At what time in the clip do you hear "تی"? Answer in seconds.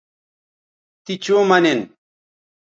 1.03-1.13